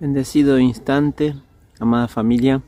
Bendecido 0.00 0.60
instante, 0.60 1.34
amada 1.80 2.06
familia. 2.06 2.62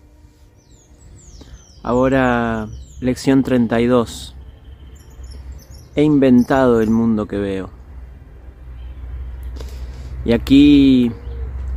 Ahora, 1.85 2.67
lección 3.01 3.45
32. 3.45 4.35
He 5.95 6.03
inventado 6.03 6.81
el 6.81 6.91
mundo 6.91 7.27
que 7.27 7.37
veo. 7.37 7.71
Y 10.25 10.33
aquí 10.33 11.13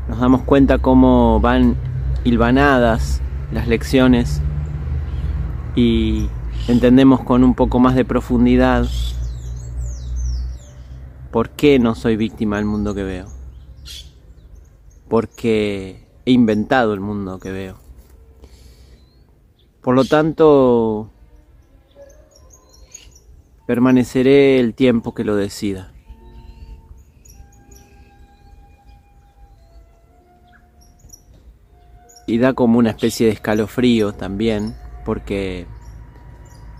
nos 0.08 0.20
damos 0.20 0.41
cuenta 0.41 0.80
cómo 0.80 1.39
van 1.39 1.76
hilvanadas 2.23 3.22
las 3.52 3.67
lecciones 3.67 4.41
y 5.76 6.30
entendemos 6.67 7.22
con 7.22 7.44
un 7.44 7.54
poco 7.54 7.80
más 7.80 7.94
de 7.94 8.05
profundidad 8.05 8.88
por 11.30 11.52
qué 11.52 11.77
no 11.77 11.94
soy 11.94 12.17
víctima 12.17 12.55
del 12.55 12.66
mundo 12.66 12.95
que 12.95 13.04
veo 13.04 13.42
porque 15.13 16.08
he 16.26 16.31
inventado 16.31 16.91
el 16.95 16.99
mundo 16.99 17.38
que 17.38 17.52
veo. 17.52 17.77
Por 19.84 19.94
lo 19.94 20.05
tanto, 20.05 21.12
permaneceré 23.67 24.59
el 24.59 24.73
tiempo 24.73 25.13
que 25.13 25.23
lo 25.23 25.36
decida. 25.36 25.94
Y 32.25 32.39
da 32.39 32.53
como 32.53 32.80
una 32.80 32.89
especie 32.89 33.27
de 33.27 33.34
escalofrío 33.34 34.14
también, 34.14 34.75
porque 35.05 35.67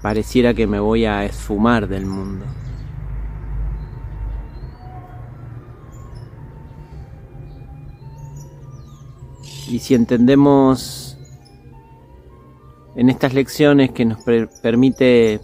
pareciera 0.02 0.56
que 0.56 0.66
me 0.66 0.80
voy 0.80 1.06
a 1.06 1.24
esfumar 1.24 1.88
del 1.88 2.08
mundo. 2.08 2.46
Y 9.68 9.80
si 9.80 9.96
entendemos 9.96 11.18
en 12.96 13.10
estas 13.10 13.34
lecciones 13.34 13.92
que 13.92 14.06
nos 14.06 14.20
permite 14.62 15.42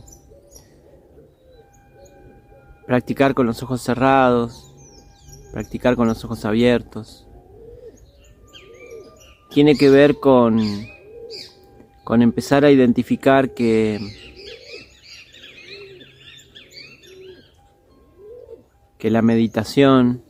practicar 2.86 3.34
con 3.34 3.46
los 3.46 3.64
ojos 3.64 3.82
cerrados, 3.82 4.74
practicar 5.52 5.96
con 5.96 6.08
los 6.08 6.24
ojos 6.26 6.46
abiertos, 6.46 7.28
tiene 9.50 9.76
que 9.76 9.90
ver 9.90 10.20
con, 10.20 10.60
con 12.04 12.22
empezar 12.22 12.66
a 12.66 12.72
identificar 12.72 13.54
que 13.54 14.00
que 19.00 19.10
la 19.10 19.22
meditación 19.22 20.22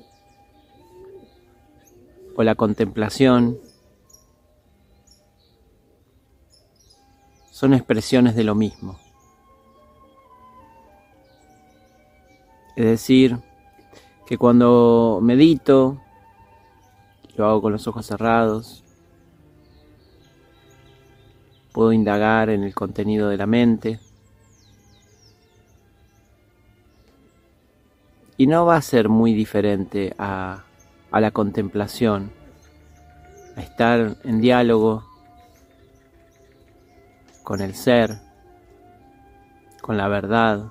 o 2.36 2.44
la 2.44 2.54
contemplación 2.54 3.58
son 7.60 7.74
expresiones 7.74 8.36
de 8.36 8.46
lo 8.46 8.56
mismo. 8.56 8.98
Es 12.78 12.86
decir, 12.86 13.38
que 14.26 14.38
cuando 14.38 15.20
medito, 15.22 16.00
lo 17.36 17.48
hago 17.48 17.62
con 17.62 17.74
los 17.74 17.86
ojos 17.86 18.06
cerrados, 18.06 18.86
puedo 21.74 21.92
indagar 21.92 22.50
en 22.50 22.64
el 22.64 22.74
contenido 22.74 23.28
de 23.28 23.36
la 23.36 23.46
mente. 23.46 24.00
Y 28.38 28.48
no 28.48 28.66
va 28.66 28.78
a 28.78 28.82
ser 28.82 29.10
muy 29.10 29.34
diferente 29.34 30.16
a, 30.18 30.64
a 31.12 31.20
la 31.20 31.32
contemplación, 31.32 32.32
a 33.58 33.62
estar 33.62 34.16
en 34.24 34.40
diálogo 34.40 35.09
con 37.50 37.62
el 37.62 37.74
ser, 37.74 38.20
con 39.82 39.98
la 39.98 40.08
verdad, 40.08 40.70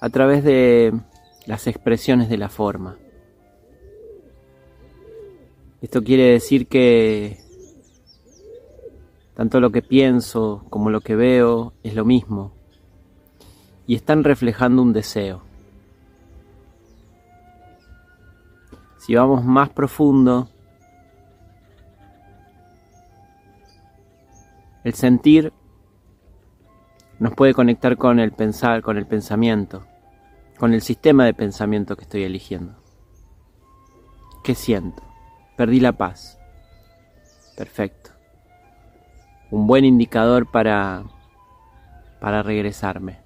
a 0.00 0.08
través 0.08 0.42
de 0.42 0.98
las 1.44 1.66
expresiones 1.66 2.30
de 2.30 2.38
la 2.38 2.48
forma. 2.48 2.96
Esto 5.82 6.02
quiere 6.02 6.32
decir 6.32 6.66
que 6.66 7.40
tanto 9.34 9.60
lo 9.60 9.70
que 9.70 9.82
pienso 9.82 10.64
como 10.70 10.88
lo 10.88 11.02
que 11.02 11.14
veo 11.14 11.74
es 11.82 11.94
lo 11.94 12.06
mismo 12.06 12.52
y 13.86 13.96
están 13.96 14.24
reflejando 14.24 14.80
un 14.80 14.94
deseo. 14.94 15.42
Si 18.96 19.14
vamos 19.14 19.44
más 19.44 19.68
profundo, 19.68 20.48
El 24.84 24.94
sentir 24.94 25.52
nos 27.18 27.34
puede 27.34 27.54
conectar 27.54 27.96
con 27.96 28.18
el 28.18 28.32
pensar, 28.32 28.82
con 28.82 28.96
el 28.96 29.06
pensamiento, 29.06 29.84
con 30.58 30.72
el 30.72 30.82
sistema 30.82 31.24
de 31.24 31.34
pensamiento 31.34 31.96
que 31.96 32.04
estoy 32.04 32.22
eligiendo. 32.22 32.74
¿Qué 34.42 34.54
siento? 34.54 35.02
Perdí 35.56 35.80
la 35.80 35.92
paz. 35.92 36.38
Perfecto. 37.56 38.10
Un 39.50 39.66
buen 39.66 39.84
indicador 39.84 40.50
para 40.50 41.04
para 42.20 42.42
regresarme. 42.42 43.18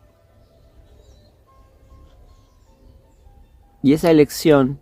Y 3.83 3.93
esa 3.93 4.11
elección 4.11 4.81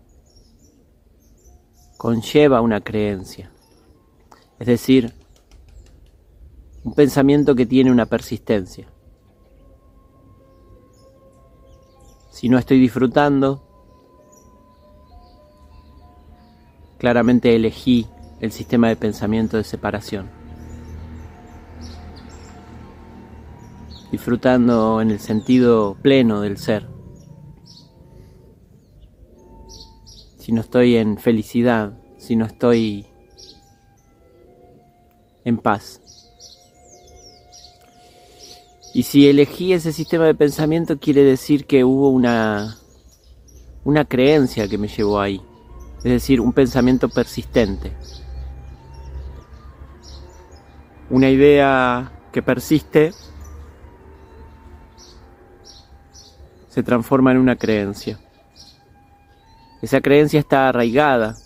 conlleva 1.97 2.61
una 2.61 2.81
creencia. 2.81 3.51
Es 4.61 4.67
decir, 4.69 5.13
un 6.85 6.95
pensamiento 6.95 7.55
que 7.55 7.67
tiene 7.67 7.91
una 7.91 8.07
persistencia. 8.07 8.89
Si 12.31 12.49
no 12.49 12.59
estoy 12.59 12.81
disfrutando, 12.81 13.63
claramente 16.99 17.55
elegí 17.55 18.07
el 18.41 18.51
sistema 18.51 18.89
de 18.89 18.97
pensamiento 18.97 19.57
de 19.57 19.65
separación. 19.65 20.29
Disfrutando 24.11 25.01
en 25.01 25.11
el 25.11 25.21
sentido 25.21 25.97
pleno 26.03 26.41
del 26.41 26.59
ser. 26.59 26.89
Si 30.39 30.51
no 30.51 30.61
estoy 30.61 30.97
en 30.97 31.17
felicidad, 31.19 31.97
si 32.19 32.35
no 32.35 32.45
estoy 32.45 33.07
en 35.45 35.59
paz. 35.59 36.02
Y 38.95 39.05
si 39.05 39.29
elegí 39.29 39.73
ese 39.73 39.93
sistema 39.93 40.27
de 40.27 40.35
pensamiento 40.35 40.99
quiere 40.99 41.23
decir 41.25 41.67
que 41.67 41.85
hubo 41.85 42.11
una, 42.11 42.77
una 43.85 44.05
creencia 44.05 44.69
que 44.69 44.77
me 44.77 44.89
llevó 44.89 45.21
ahí. 45.21 45.41
Es 45.99 46.05
decir, 46.05 46.41
un 46.41 46.53
pensamiento 46.53 47.09
persistente. 47.09 47.93
Una 51.09 51.31
idea 51.31 52.13
que 52.33 52.43
persiste 52.43 53.13
se 56.69 56.83
transforma 56.83 57.33
en 57.33 57.39
una 57.39 57.57
creencia. 57.57 58.19
Esa 59.81 60.01
creencia 60.01 60.41
está 60.41 60.69
arraigada 60.69 61.37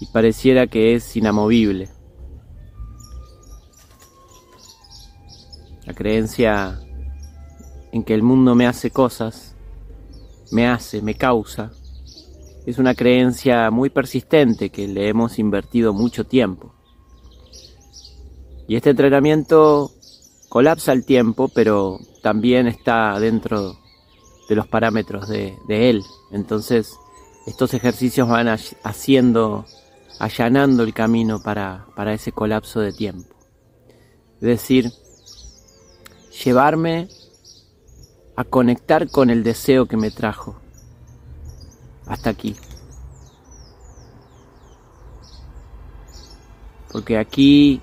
y 0.00 0.06
pareciera 0.06 0.66
que 0.66 0.94
es 0.94 1.16
inamovible. 1.16 1.88
La 5.84 5.94
creencia 5.94 6.80
en 7.92 8.04
que 8.04 8.14
el 8.14 8.22
mundo 8.22 8.54
me 8.54 8.66
hace 8.66 8.90
cosas, 8.90 9.54
me 10.50 10.66
hace, 10.66 11.02
me 11.02 11.14
causa, 11.14 11.72
es 12.66 12.78
una 12.78 12.94
creencia 12.94 13.70
muy 13.70 13.90
persistente 13.90 14.70
que 14.70 14.86
le 14.86 15.08
hemos 15.08 15.38
invertido 15.38 15.92
mucho 15.92 16.24
tiempo. 16.24 16.74
Y 18.68 18.76
este 18.76 18.90
entrenamiento 18.90 19.90
colapsa 20.48 20.92
el 20.92 21.04
tiempo, 21.04 21.48
pero 21.48 21.98
también 22.22 22.68
está 22.68 23.18
dentro 23.18 23.76
de 24.48 24.54
los 24.54 24.66
parámetros 24.68 25.28
de, 25.28 25.56
él. 25.68 26.02
Entonces, 26.30 26.96
estos 27.46 27.74
ejercicios 27.74 28.28
van 28.28 28.48
haciendo, 28.48 29.64
allanando 30.20 30.84
el 30.84 30.94
camino 30.94 31.42
para, 31.42 31.86
para 31.96 32.14
ese 32.14 32.32
colapso 32.32 32.80
de 32.80 32.92
tiempo. 32.92 33.34
Es 34.36 34.46
decir, 34.46 34.92
llevarme 36.44 37.08
a 38.36 38.44
conectar 38.44 39.08
con 39.10 39.30
el 39.30 39.42
deseo 39.42 39.86
que 39.86 39.96
me 39.96 40.10
trajo 40.10 40.56
hasta 42.06 42.30
aquí. 42.30 42.56
Porque 46.90 47.18
aquí 47.18 47.80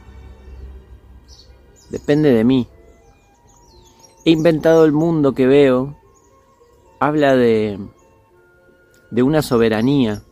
depende 1.90 2.32
de 2.32 2.44
mí. 2.44 2.68
He 4.26 4.32
inventado 4.32 4.86
el 4.86 4.92
mundo 4.92 5.34
que 5.34 5.48
veo. 5.48 5.98
Habla 7.00 7.36
de, 7.36 7.80
de 9.12 9.24
una 9.24 9.42
soberanía. 9.42 10.24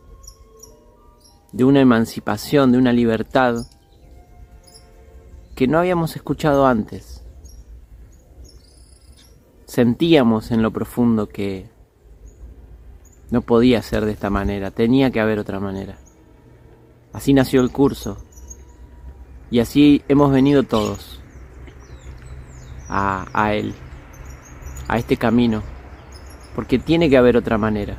de 1.52 1.64
una 1.64 1.80
emancipación, 1.80 2.72
de 2.72 2.78
una 2.78 2.92
libertad 2.92 3.66
que 5.54 5.66
no 5.66 5.78
habíamos 5.78 6.14
escuchado 6.14 6.66
antes. 6.66 7.17
Sentíamos 9.68 10.50
en 10.50 10.62
lo 10.62 10.70
profundo 10.70 11.28
que 11.28 11.68
no 13.30 13.42
podía 13.42 13.82
ser 13.82 14.06
de 14.06 14.12
esta 14.12 14.30
manera, 14.30 14.70
tenía 14.70 15.10
que 15.10 15.20
haber 15.20 15.38
otra 15.38 15.60
manera. 15.60 15.98
Así 17.12 17.34
nació 17.34 17.60
el 17.60 17.70
curso 17.70 18.16
y 19.50 19.60
así 19.60 20.02
hemos 20.08 20.32
venido 20.32 20.62
todos 20.62 21.20
a, 22.88 23.26
a 23.34 23.52
él, 23.52 23.74
a 24.88 24.96
este 24.96 25.18
camino, 25.18 25.62
porque 26.54 26.78
tiene 26.78 27.10
que 27.10 27.18
haber 27.18 27.36
otra 27.36 27.58
manera. 27.58 27.98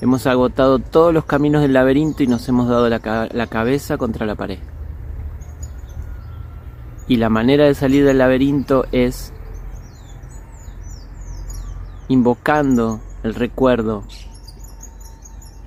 Hemos 0.00 0.26
agotado 0.26 0.78
todos 0.78 1.12
los 1.12 1.26
caminos 1.26 1.60
del 1.60 1.74
laberinto 1.74 2.22
y 2.22 2.26
nos 2.26 2.48
hemos 2.48 2.68
dado 2.70 2.88
la, 2.88 3.28
la 3.30 3.46
cabeza 3.48 3.98
contra 3.98 4.24
la 4.24 4.34
pared. 4.34 4.60
Y 7.06 7.16
la 7.18 7.28
manera 7.28 7.66
de 7.66 7.74
salir 7.74 8.06
del 8.06 8.16
laberinto 8.16 8.86
es 8.92 9.33
invocando 12.08 13.00
el 13.22 13.34
recuerdo, 13.34 14.04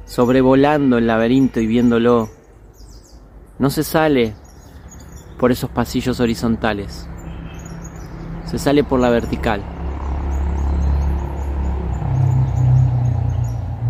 sobrevolando 0.05 0.97
el 0.97 1.07
laberinto 1.07 1.59
y 1.59 1.67
viéndolo. 1.67 2.29
No 3.59 3.69
se 3.69 3.83
sale 3.83 4.35
por 5.39 5.51
esos 5.51 5.69
pasillos 5.69 6.19
horizontales, 6.19 7.07
se 8.45 8.59
sale 8.59 8.83
por 8.83 8.99
la 8.99 9.09
vertical. 9.09 9.63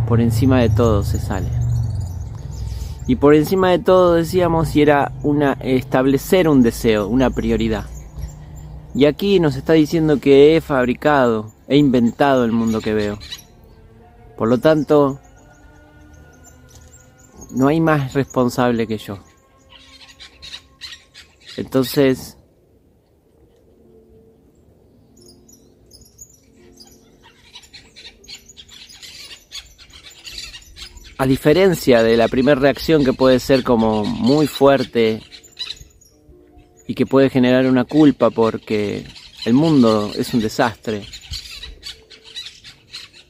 Por 0.08 0.22
encima 0.22 0.60
de 0.62 0.70
todo 0.70 1.04
se 1.04 1.20
sale. 1.20 1.50
Y 3.08 3.16
por 3.16 3.36
encima 3.36 3.72
de 3.72 3.80
todo 3.80 4.16
decíamos 4.16 4.70
si 4.70 4.82
era 4.82 5.14
una 5.24 5.54
establecer 5.62 6.48
un 6.48 6.62
deseo, 6.62 7.08
una 7.08 7.30
prioridad. 7.30 7.86
Y 8.94 9.06
aquí 9.06 9.40
nos 9.40 9.56
está 9.56 9.74
diciendo 9.74 10.20
que 10.20 10.56
he 10.56 10.62
fabricado, 10.62 11.52
he 11.68 11.78
inventado 11.78 12.46
el 12.46 12.52
mundo 12.52 12.82
que 12.82 12.94
veo. 12.94 13.20
Por 14.38 14.48
lo 14.48 14.60
tanto, 14.60 15.20
no 17.52 17.68
hay 17.68 17.82
más 17.82 18.14
responsable 18.14 18.88
que 18.88 18.98
yo. 18.98 19.18
Entonces, 21.58 22.38
a 31.18 31.26
diferencia 31.26 32.04
de 32.04 32.16
la 32.16 32.28
primera 32.28 32.62
reacción 32.62 33.04
que 33.04 33.14
puede 33.14 33.40
ser 33.40 33.64
como 33.64 34.06
muy 34.06 34.46
fuerte 34.46 35.24
y 36.88 36.94
que 36.94 37.08
puede 37.08 37.32
generar 37.32 37.66
una 37.66 37.86
culpa 37.86 38.30
porque 38.30 39.06
el 39.46 39.54
mundo 39.54 40.12
es 40.16 40.34
un 40.36 40.42
desastre 40.42 41.08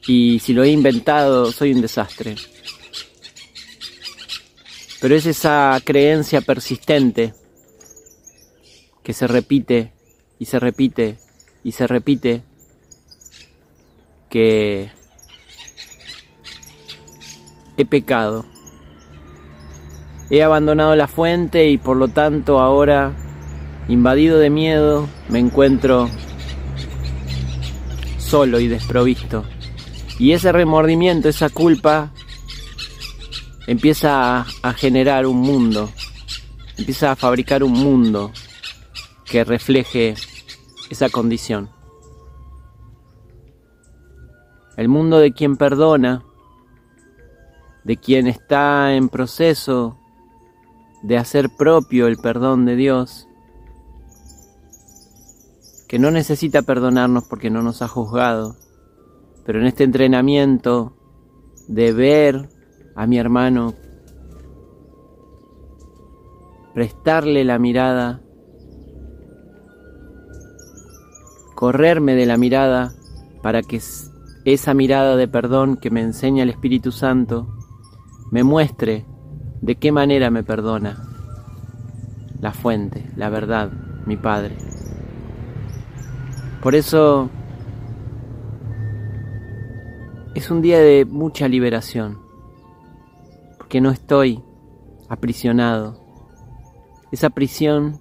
y 0.08 0.38
si 0.38 0.54
lo 0.54 0.64
he 0.64 0.70
inventado 0.70 1.52
soy 1.52 1.72
un 1.72 1.82
desastre. 1.82 2.34
Pero 5.00 5.14
es 5.14 5.26
esa 5.26 5.78
creencia 5.84 6.40
persistente 6.40 7.34
que 9.04 9.12
se 9.12 9.26
repite 9.28 9.92
y 10.38 10.46
se 10.46 10.58
repite 10.58 11.18
y 11.62 11.72
se 11.72 11.86
repite 11.86 12.42
que 14.30 14.90
he 17.76 17.84
pecado. 17.84 18.46
He 20.30 20.42
abandonado 20.42 20.96
la 20.96 21.06
fuente 21.06 21.68
y 21.68 21.76
por 21.76 21.96
lo 21.96 22.08
tanto 22.08 22.60
ahora, 22.60 23.14
invadido 23.88 24.38
de 24.38 24.50
miedo, 24.50 25.08
me 25.28 25.38
encuentro 25.38 26.08
solo 28.18 28.58
y 28.58 28.68
desprovisto. 28.68 29.44
Y 30.18 30.32
ese 30.32 30.50
remordimiento, 30.50 31.28
esa 31.28 31.48
culpa, 31.48 32.12
empieza 33.68 34.46
a, 34.62 34.72
generar 34.72 35.26
un 35.26 35.36
mundo, 35.36 35.90
empieza 36.76 37.12
a 37.12 37.16
fabricar 37.16 37.62
un 37.62 37.72
mundo 37.72 38.32
que 39.24 39.44
refleje 39.44 40.14
esa 40.90 41.08
condición. 41.10 41.70
El 44.76 44.88
mundo 44.88 45.18
de 45.18 45.32
quien 45.32 45.56
perdona, 45.56 46.24
de 47.84 47.96
quien 47.96 48.26
está 48.26 48.94
en 48.94 49.08
proceso 49.08 49.98
de 51.02 51.16
hacer 51.16 51.50
propio 51.50 52.06
el 52.06 52.16
perdón 52.16 52.64
de 52.64 52.74
Dios, 52.74 53.28
que 55.88 55.98
no 55.98 56.10
necesita 56.10 56.62
perdonarnos 56.62 57.24
porque 57.24 57.50
no 57.50 57.62
nos 57.62 57.82
ha 57.82 57.88
juzgado, 57.88 58.56
pero 59.48 59.60
en 59.60 59.66
este 59.66 59.84
entrenamiento 59.84 60.92
de 61.68 61.94
ver 61.94 62.50
a 62.94 63.06
mi 63.06 63.16
hermano, 63.16 63.72
prestarle 66.74 67.44
la 67.44 67.58
mirada, 67.58 68.20
correrme 71.54 72.14
de 72.14 72.26
la 72.26 72.36
mirada 72.36 72.92
para 73.42 73.62
que 73.62 73.80
esa 74.44 74.74
mirada 74.74 75.16
de 75.16 75.28
perdón 75.28 75.78
que 75.78 75.90
me 75.90 76.02
enseña 76.02 76.42
el 76.42 76.50
Espíritu 76.50 76.92
Santo 76.92 77.48
me 78.30 78.44
muestre 78.44 79.06
de 79.62 79.76
qué 79.76 79.92
manera 79.92 80.30
me 80.30 80.42
perdona 80.42 81.08
la 82.38 82.52
fuente, 82.52 83.10
la 83.16 83.30
verdad, 83.30 83.70
mi 84.04 84.18
Padre. 84.18 84.58
Por 86.60 86.74
eso 86.74 87.30
es 90.38 90.52
un 90.52 90.62
día 90.62 90.78
de 90.78 91.04
mucha 91.04 91.48
liberación, 91.48 92.20
porque 93.56 93.80
no 93.80 93.90
estoy 93.90 94.40
aprisionado. 95.08 96.00
Esa 97.10 97.28
prisión 97.30 98.00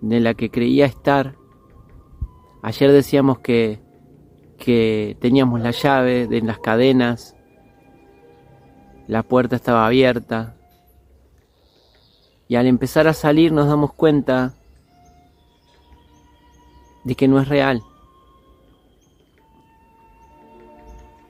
de 0.00 0.18
la 0.18 0.34
que 0.34 0.50
creía 0.50 0.84
estar, 0.84 1.36
ayer 2.60 2.90
decíamos 2.90 3.38
que, 3.38 3.80
que 4.58 5.16
teníamos 5.20 5.60
la 5.60 5.70
llave 5.70 6.26
de 6.26 6.40
las 6.40 6.58
cadenas, 6.58 7.36
la 9.06 9.22
puerta 9.22 9.54
estaba 9.54 9.86
abierta. 9.86 10.56
Y 12.48 12.56
al 12.56 12.66
empezar 12.66 13.06
a 13.06 13.14
salir 13.14 13.52
nos 13.52 13.68
damos 13.68 13.92
cuenta 13.92 14.54
de 17.04 17.14
que 17.14 17.28
no 17.28 17.40
es 17.40 17.46
real, 17.46 17.80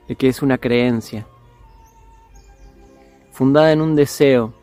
de 0.09 0.15
que 0.15 0.27
es 0.27 0.41
una 0.41 0.57
creencia, 0.57 1.27
fundada 3.31 3.71
en 3.71 3.79
un 3.79 3.95
deseo. 3.95 4.53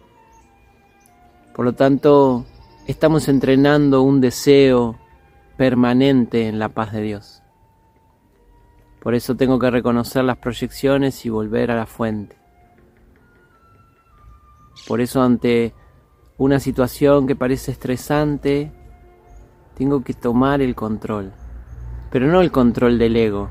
Por 1.55 1.65
lo 1.65 1.73
tanto, 1.73 2.45
estamos 2.87 3.29
entrenando 3.29 4.03
un 4.03 4.21
deseo 4.21 4.99
permanente 5.57 6.49
en 6.49 6.59
la 6.59 6.69
paz 6.69 6.93
de 6.93 7.01
Dios. 7.01 7.43
Por 9.01 9.15
eso 9.15 9.37
tengo 9.37 9.61
que 9.61 9.71
reconocer 9.71 10.25
las 10.25 10.39
proyecciones 10.39 11.25
y 11.25 11.31
volver 11.31 11.71
a 11.71 11.77
la 11.77 11.87
fuente. 11.87 12.37
Por 14.89 15.01
eso 15.01 15.23
ante 15.23 15.75
una 16.39 16.59
situación 16.59 17.29
que 17.29 17.37
parece 17.37 17.71
estresante, 17.71 18.73
tengo 19.77 20.03
que 20.03 20.13
tomar 20.13 20.61
el 20.61 20.75
control. 20.75 21.33
Pero 22.11 22.27
no 22.27 22.41
el 22.41 22.51
control 22.51 22.99
del 22.99 23.17
ego, 23.17 23.49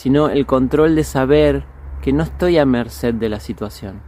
sino 0.00 0.30
el 0.30 0.46
control 0.46 0.94
de 0.94 1.04
saber 1.04 1.64
que 2.00 2.14
no 2.14 2.22
estoy 2.22 2.56
a 2.56 2.64
merced 2.64 3.12
de 3.12 3.28
la 3.28 3.38
situación. 3.38 4.00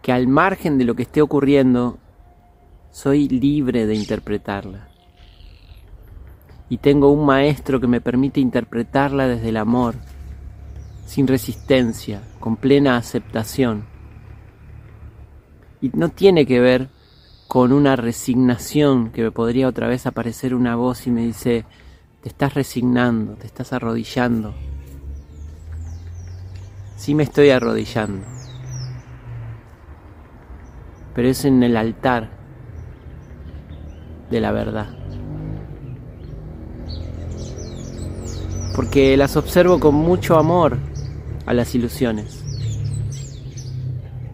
Que 0.00 0.10
al 0.10 0.26
margen 0.26 0.78
de 0.78 0.84
lo 0.84 0.94
que 0.94 1.02
esté 1.02 1.20
ocurriendo, 1.20 1.98
soy 2.90 3.28
libre 3.28 3.84
de 3.84 3.94
interpretarla. 3.94 4.88
Y 6.70 6.78
tengo 6.78 7.10
un 7.10 7.26
maestro 7.26 7.78
que 7.78 7.88
me 7.88 8.00
permite 8.00 8.40
interpretarla 8.40 9.28
desde 9.28 9.50
el 9.50 9.58
amor, 9.58 9.96
sin 11.04 11.26
resistencia, 11.26 12.22
con 12.40 12.56
plena 12.56 12.96
aceptación 12.96 13.84
y 15.82 15.90
no 15.92 16.08
tiene 16.08 16.46
que 16.46 16.58
ver 16.58 16.88
con 17.48 17.70
una 17.70 17.96
resignación 17.96 19.10
que 19.10 19.24
me 19.24 19.30
podría 19.30 19.68
otra 19.68 19.88
vez 19.88 20.06
aparecer 20.06 20.54
una 20.54 20.74
voz 20.74 21.06
y 21.06 21.10
me 21.10 21.26
dice, 21.26 21.66
te 22.28 22.32
estás 22.32 22.52
resignando, 22.52 23.36
te 23.36 23.46
estás 23.46 23.72
arrodillando. 23.72 24.54
Sí 26.94 27.14
me 27.14 27.22
estoy 27.22 27.48
arrodillando, 27.48 28.26
pero 31.14 31.28
es 31.28 31.46
en 31.46 31.62
el 31.62 31.74
altar 31.74 32.28
de 34.30 34.40
la 34.42 34.52
verdad. 34.52 34.88
Porque 38.76 39.16
las 39.16 39.34
observo 39.36 39.80
con 39.80 39.94
mucho 39.94 40.38
amor 40.38 40.76
a 41.46 41.54
las 41.54 41.74
ilusiones 41.74 42.44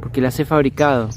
porque 0.01 0.21
las 0.21 0.41
he 0.41 0.45
fabricado. 0.45 1.11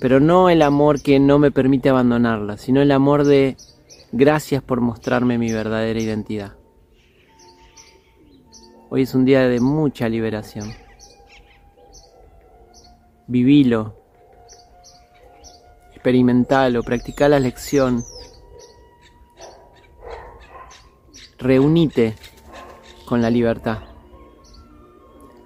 Pero 0.00 0.18
no 0.18 0.50
el 0.50 0.62
amor 0.62 1.00
que 1.00 1.20
no 1.20 1.38
me 1.38 1.52
permite 1.52 1.88
abandonarlas, 1.88 2.62
sino 2.62 2.82
el 2.82 2.90
amor 2.90 3.24
de 3.24 3.56
gracias 4.12 4.62
por 4.62 4.80
mostrarme 4.80 5.38
mi 5.38 5.52
verdadera 5.52 6.00
identidad. 6.00 6.54
Hoy 8.90 9.02
es 9.02 9.14
un 9.14 9.24
día 9.24 9.46
de 9.48 9.60
mucha 9.60 10.08
liberación. 10.08 10.72
Vivilo, 13.26 13.96
experimentalo, 15.92 16.82
practica 16.82 17.28
la 17.28 17.38
lección. 17.38 18.02
Reunite 21.38 22.16
con 23.04 23.20
la 23.20 23.30
libertad. 23.30 23.80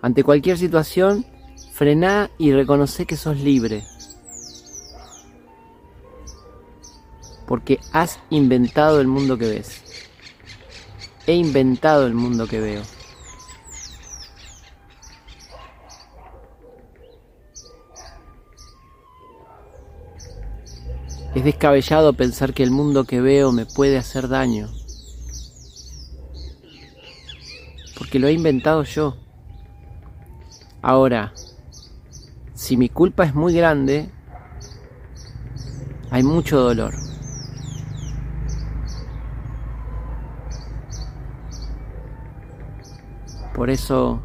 Ante 0.00 0.22
cualquier 0.22 0.56
situación, 0.56 1.26
frená 1.72 2.30
y 2.38 2.52
reconoce 2.52 3.06
que 3.06 3.16
sos 3.16 3.38
libre. 3.38 3.84
Porque 7.46 7.80
has 7.92 8.18
inventado 8.30 9.00
el 9.00 9.06
mundo 9.06 9.38
que 9.38 9.48
ves. 9.48 9.82
He 11.26 11.34
inventado 11.34 12.06
el 12.06 12.14
mundo 12.14 12.46
que 12.46 12.60
veo. 12.60 12.82
Es 21.34 21.44
descabellado 21.44 22.12
pensar 22.12 22.52
que 22.52 22.62
el 22.62 22.70
mundo 22.70 23.04
que 23.04 23.20
veo 23.20 23.52
me 23.52 23.64
puede 23.64 23.96
hacer 23.96 24.28
daño. 24.28 24.68
Porque 27.96 28.18
lo 28.18 28.28
he 28.28 28.32
inventado 28.32 28.82
yo. 28.84 29.16
Ahora, 30.82 31.32
si 32.54 32.76
mi 32.76 32.88
culpa 32.90 33.24
es 33.24 33.34
muy 33.34 33.54
grande, 33.54 34.10
hay 36.10 36.22
mucho 36.22 36.60
dolor. 36.60 36.92
Por 43.62 43.70
eso, 43.70 44.20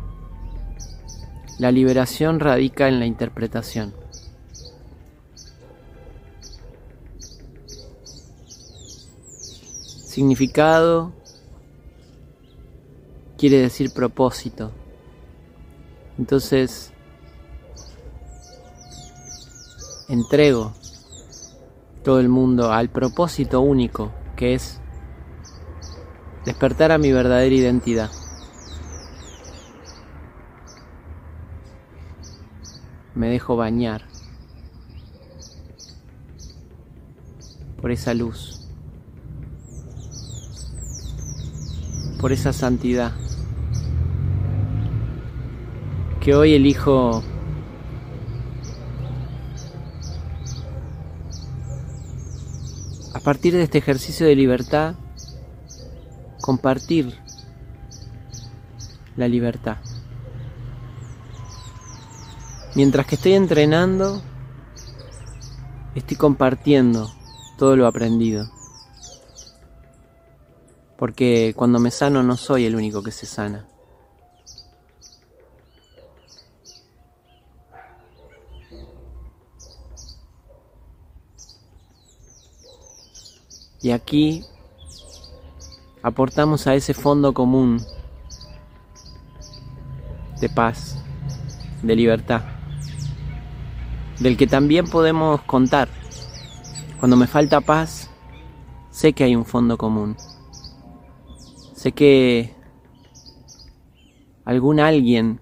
la 1.60 1.72
liberación 1.72 2.40
radica 2.40 2.88
en 2.88 2.98
la 2.98 3.06
interpretación. 3.06 3.94
Significado 9.76 11.12
quiere 13.38 13.60
decir 13.60 13.94
propósito. 13.94 14.72
Entonces, 16.18 16.92
entrego 20.10 20.74
todo 22.04 22.20
el 22.20 22.28
mundo 22.28 22.72
al 22.72 22.90
propósito 22.90 23.62
único 23.62 24.12
que 24.36 24.56
es 24.56 24.80
despertar 26.44 26.92
a 26.92 26.98
mi 26.98 27.12
verdadera 27.12 27.54
identidad. 27.54 28.10
Me 33.18 33.30
dejo 33.30 33.58
bañar 33.58 34.06
por 37.82 37.92
esa 37.92 38.14
luz. 38.14 38.58
por 42.20 42.32
esa 42.32 42.52
santidad 42.52 43.14
que 46.20 46.36
hoy 46.36 46.56
elijo 46.56 47.24
a 53.14 53.20
partir 53.20 53.54
de 53.54 53.64
este 53.64 53.78
ejercicio 53.78 54.26
de 54.26 54.36
libertad 54.36 54.96
compartir 56.42 57.14
la 59.16 59.28
libertad. 59.28 59.78
Mientras 62.78 63.08
que 63.08 63.16
estoy 63.16 63.34
entrenando, 63.34 64.22
estoy 65.96 66.16
compartiendo 66.16 67.12
todo 67.58 67.76
lo 67.76 67.88
aprendido. 67.88 68.52
Porque 70.96 71.56
cuando 71.58 71.80
me 71.80 71.90
sano 71.90 72.22
no 72.22 72.38
soy 72.38 72.68
el 72.68 72.76
único 72.76 73.02
que 73.02 73.10
se 73.10 73.26
sana. 73.26 73.66
Y 83.82 83.90
aquí 83.90 84.46
aportamos 86.04 86.68
a 86.68 86.76
ese 86.76 86.94
fondo 86.94 87.34
común 87.34 87.84
de 90.40 90.48
paz, 90.50 90.96
de 91.82 91.96
libertad, 91.96 92.57
del 94.20 94.38
que 94.38 94.48
también 94.48 94.88
podemos 94.88 95.42
contar. 95.42 95.90
Cuando 97.00 97.18
me 97.18 97.28
falta 97.28 97.62
paz, 97.62 98.10
sé 98.90 99.14
que 99.14 99.24
hay 99.24 99.36
un 99.36 99.46
fondo 99.46 99.78
común. 99.78 100.16
Sé 101.74 101.92
que 101.92 102.56
algún 104.46 104.80
alguien 104.80 105.40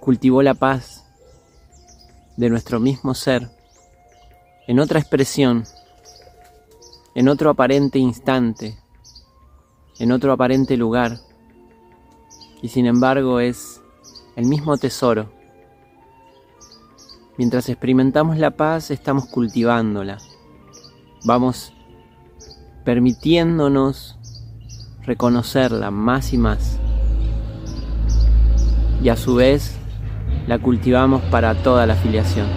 cultivó 0.00 0.42
la 0.42 0.54
paz 0.54 1.04
de 2.36 2.48
nuestro 2.48 2.80
mismo 2.80 3.14
ser 3.14 3.50
en 4.66 4.80
otra 4.80 5.00
expresión, 5.00 5.64
en 7.14 7.28
otro 7.28 7.50
aparente 7.50 7.98
instante, 7.98 8.78
en 9.98 10.12
otro 10.12 10.32
aparente 10.32 10.76
lugar, 10.76 11.18
y 12.60 12.68
sin 12.68 12.86
embargo 12.86 13.40
es 13.40 13.80
el 14.36 14.46
mismo 14.46 14.76
tesoro. 14.76 15.37
Mientras 17.38 17.68
experimentamos 17.68 18.36
la 18.36 18.50
paz, 18.50 18.90
estamos 18.90 19.26
cultivándola. 19.26 20.18
Vamos 21.24 21.72
permitiéndonos 22.84 24.18
reconocerla 25.04 25.92
más 25.92 26.32
y 26.32 26.38
más. 26.38 26.80
Y 29.00 29.08
a 29.08 29.14
su 29.14 29.36
vez 29.36 29.76
la 30.48 30.58
cultivamos 30.58 31.22
para 31.30 31.54
toda 31.62 31.86
la 31.86 31.92
afiliación. 31.92 32.48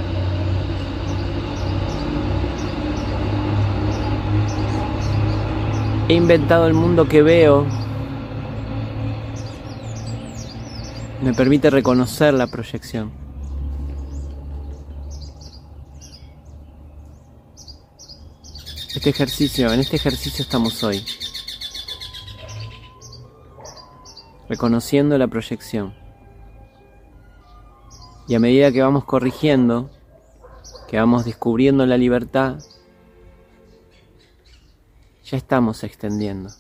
He 6.09 6.15
inventado 6.15 6.65
el 6.65 6.73
mundo 6.73 7.07
que 7.07 7.21
veo. 7.21 7.67
Me 11.21 11.35
permite 11.35 11.69
reconocer 11.69 12.33
la 12.33 12.47
proyección. 12.47 13.20
Este 19.01 19.09
ejercicio, 19.09 19.73
en 19.73 19.79
este 19.79 19.95
ejercicio 19.95 20.43
estamos 20.43 20.83
hoy. 20.83 21.03
Reconociendo 24.47 25.17
la 25.17 25.25
proyección. 25.25 25.95
Y 28.27 28.35
a 28.35 28.39
medida 28.39 28.71
que 28.71 28.83
vamos 28.83 29.03
corrigiendo, 29.05 29.89
que 30.87 30.97
vamos 30.97 31.25
descubriendo 31.25 31.83
la 31.87 31.97
libertad, 31.97 32.59
ya 35.23 35.35
estamos 35.35 35.83
extendiendo. 35.83 36.51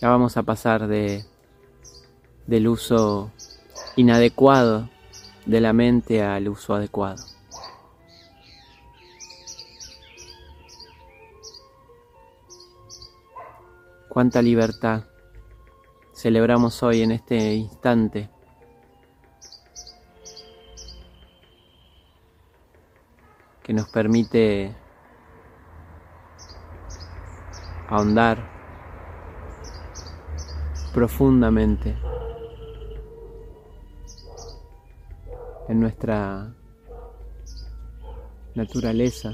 Ya 0.00 0.08
vamos 0.08 0.36
a 0.36 0.42
pasar 0.42 0.88
de, 0.88 1.24
del 2.48 2.66
uso 2.66 3.30
inadecuado 3.94 4.90
de 5.46 5.60
la 5.60 5.72
mente 5.72 6.20
al 6.20 6.48
uso 6.48 6.74
adecuado. 6.74 7.31
Cuánta 14.12 14.42
libertad 14.42 15.04
celebramos 16.12 16.82
hoy 16.82 17.00
en 17.00 17.12
este 17.12 17.54
instante. 17.54 18.28
que 23.62 23.72
nos 23.72 23.88
permite 23.88 24.76
ahondar 27.88 28.36
profundamente 30.92 31.96
en 35.68 35.80
nuestra 35.80 36.52
naturaleza. 38.54 39.30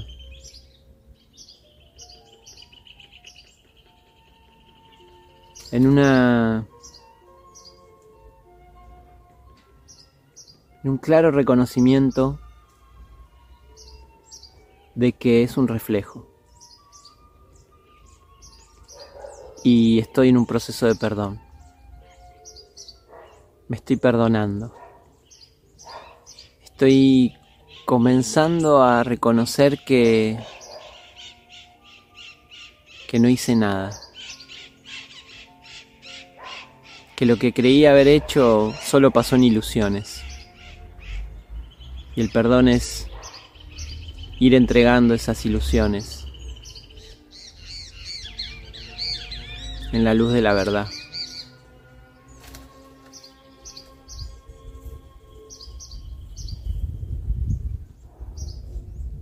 En 5.71 5.87
una 5.87 6.67
y 10.83 10.87
un 10.87 10.97
claro 10.97 11.31
reconocimiento 11.31 12.39
de 14.95 15.13
que 15.13 15.43
es 15.43 15.57
un 15.57 15.67
reflejo. 15.67 16.25
Y 19.63 19.99
estoy 19.99 20.29
en 20.29 20.37
un 20.37 20.45
proceso 20.45 20.87
de 20.87 20.95
perdón. 20.95 21.39
Me 23.67 23.77
estoy 23.77 23.97
perdonando. 23.97 24.73
Estoy 26.63 27.35
comenzando 27.85 28.81
a 28.81 29.03
reconocer 29.03 29.83
que 29.83 30.39
que 33.07 33.19
no 33.19 33.27
hice 33.27 33.55
nada. 33.55 34.08
Que 37.19 37.25
lo 37.25 37.35
que 37.35 37.51
creía 37.51 37.91
haber 37.91 38.07
hecho 38.07 38.73
solo 38.81 39.11
pasó 39.11 39.35
en 39.35 39.43
ilusiones. 39.43 40.23
Y 42.15 42.21
el 42.21 42.29
perdón 42.29 42.69
es 42.69 43.07
ir 44.39 44.55
entregando 44.55 45.13
esas 45.13 45.45
ilusiones 45.45 46.27
en 49.91 50.05
la 50.05 50.13
luz 50.13 50.31
de 50.31 50.41
la 50.41 50.53
verdad. 50.53 50.87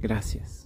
Gracias. 0.04 0.57